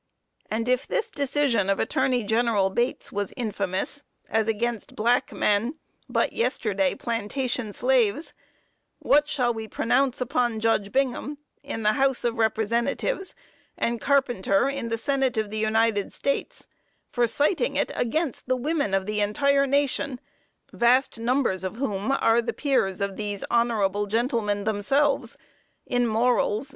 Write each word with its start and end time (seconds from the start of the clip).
And 0.49 0.67
if 0.67 0.87
this 0.87 1.11
decision 1.11 1.69
of 1.69 1.79
Attorney 1.79 2.23
General 2.23 2.71
Bates 2.71 3.11
was 3.11 3.35
infamous, 3.37 4.01
as 4.29 4.47
against 4.47 4.95
black 4.95 5.31
men, 5.31 5.75
but 6.09 6.33
yesterday 6.33 6.95
plantation 6.95 7.71
slaves, 7.71 8.33
what 8.97 9.27
shall 9.27 9.53
we 9.53 9.67
pronounce 9.67 10.19
upon 10.19 10.59
Judge 10.59 10.91
Bingham, 10.91 11.37
in 11.61 11.83
the 11.83 11.93
house 11.93 12.23
of 12.23 12.39
Representatives, 12.39 13.35
and 13.77 14.01
Carpenter, 14.01 14.67
in 14.67 14.89
the 14.89 14.97
Senate 14.97 15.37
of 15.37 15.51
the 15.51 15.59
United 15.59 16.11
States, 16.11 16.67
for 17.11 17.27
citing 17.27 17.75
it 17.75 17.91
against 17.93 18.47
the 18.47 18.57
women 18.57 18.95
of 18.95 19.05
the 19.05 19.21
entire 19.21 19.67
nation, 19.67 20.19
vast 20.73 21.19
numbers 21.19 21.63
of 21.63 21.75
whom 21.75 22.11
are 22.11 22.41
the 22.41 22.53
peers 22.53 23.01
of 23.01 23.17
those 23.17 23.43
honorable 23.51 24.07
gentlemen, 24.07 24.63
themselves, 24.63 25.37
in 25.85 26.07
morals!! 26.07 26.69